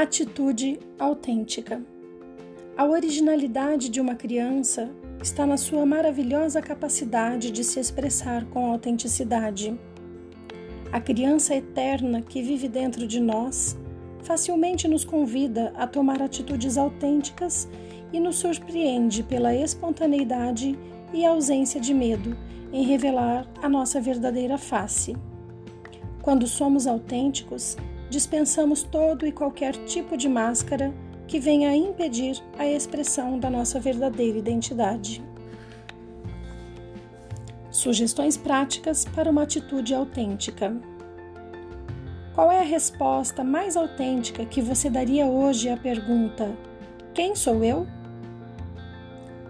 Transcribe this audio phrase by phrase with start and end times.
[0.00, 1.82] Atitude autêntica.
[2.76, 4.88] A originalidade de uma criança
[5.20, 9.76] está na sua maravilhosa capacidade de se expressar com autenticidade.
[10.92, 13.76] A criança eterna que vive dentro de nós
[14.22, 17.68] facilmente nos convida a tomar atitudes autênticas
[18.12, 20.78] e nos surpreende pela espontaneidade
[21.12, 22.36] e ausência de medo
[22.72, 25.16] em revelar a nossa verdadeira face.
[26.22, 27.76] Quando somos autênticos,
[28.10, 30.92] dispensamos todo e qualquer tipo de máscara
[31.26, 35.22] que venha a impedir a expressão da nossa verdadeira identidade.
[37.70, 40.74] Sugestões práticas para uma atitude autêntica.
[42.34, 46.56] Qual é a resposta mais autêntica que você daria hoje à pergunta:
[47.12, 47.86] Quem sou eu?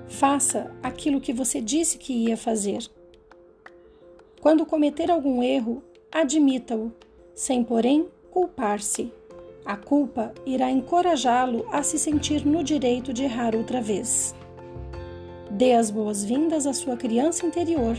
[0.09, 2.79] Faça aquilo que você disse que ia fazer.
[4.41, 6.93] Quando cometer algum erro, admita-o,
[7.35, 9.13] sem, porém, culpar-se.
[9.65, 14.35] A culpa irá encorajá-lo a se sentir no direito de errar outra vez.
[15.51, 17.97] Dê as boas-vindas à sua criança interior.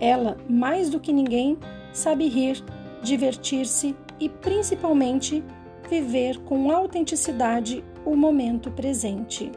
[0.00, 1.58] Ela, mais do que ninguém,
[1.92, 2.62] sabe rir,
[3.02, 5.44] divertir-se e, principalmente,
[5.88, 9.52] viver com autenticidade o momento presente.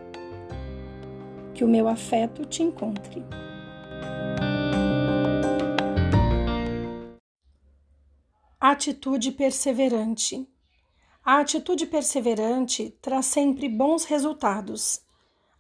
[1.54, 3.24] Que o meu afeto te encontre.
[8.68, 10.50] Atitude perseverante.
[11.24, 15.02] A atitude perseverante traz sempre bons resultados.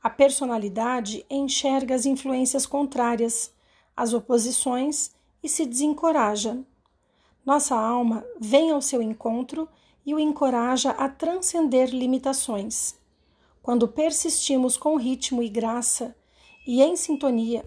[0.01, 3.53] A personalidade enxerga as influências contrárias,
[3.95, 5.11] as oposições
[5.43, 6.65] e se desencoraja.
[7.45, 9.69] Nossa alma vem ao seu encontro
[10.03, 12.95] e o encoraja a transcender limitações.
[13.61, 16.15] Quando persistimos com ritmo e graça
[16.65, 17.63] e em sintonia